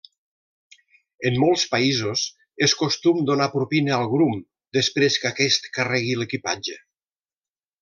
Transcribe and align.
En 1.29 1.35
molts 1.43 1.65
països 1.73 2.23
és 2.67 2.73
costum 2.79 3.21
donar 3.31 3.49
propina 3.57 3.93
al 3.99 4.07
grum 4.15 4.41
després 4.79 5.19
que 5.25 5.31
aquest 5.33 5.71
carregui 5.79 6.19
l'equipatge. 6.23 6.81